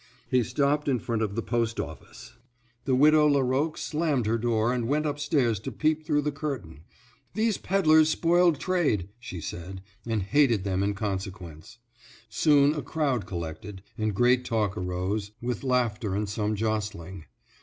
[0.31, 2.33] He stopped in front of the post office.
[2.85, 6.79] The Widow Laroque slammed her door and went upstairs to peep through the curtain;
[7.35, 11.77] "these pedlers spoiled trade," she said, and hated them in consequence.
[12.29, 17.25] Soon a crowd collected, and great talk arose, with laughter and some jostling.